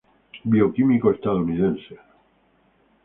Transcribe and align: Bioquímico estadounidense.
Bioquímico 0.53 1.07
estadounidense. 1.11 1.93